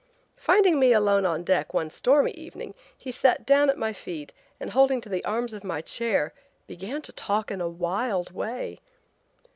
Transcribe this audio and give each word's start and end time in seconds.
Finding 0.37 0.79
me 0.79 0.93
alone 0.93 1.27
on 1.27 1.43
deck 1.43 1.75
one 1.75 1.91
stormy 1.91 2.31
evening 2.31 2.73
he 2.99 3.11
sat 3.11 3.45
down 3.45 3.69
at 3.69 3.77
my 3.77 3.93
feet 3.93 4.33
and 4.59 4.71
holding 4.71 4.99
to 4.99 5.09
the 5.09 5.23
arms 5.23 5.53
of 5.53 5.63
my 5.63 5.79
chair 5.79 6.33
began 6.65 7.03
to 7.03 7.11
talk 7.13 7.51
in 7.51 7.61
a 7.61 7.69
wild 7.69 8.31
way. 8.31 8.79